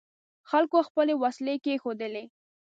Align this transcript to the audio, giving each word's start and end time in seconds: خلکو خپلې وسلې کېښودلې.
خلکو 0.49 0.77
خپلې 0.87 1.13
وسلې 1.23 1.55
کېښودلې. 1.63 2.25